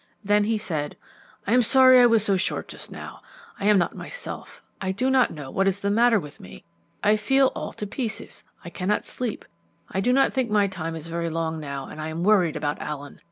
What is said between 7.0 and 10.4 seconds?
I feel all to pieces. I cannot sleep. I do not